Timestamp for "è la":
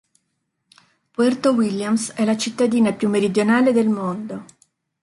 2.13-2.35